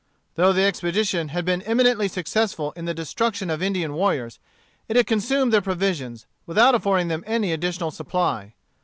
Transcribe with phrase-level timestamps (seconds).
[0.33, 4.39] Though the expedition had been eminently successful in the destruction of Indian warriors,
[4.89, 8.55] it had consumed their provisions, without affording them any additional supply.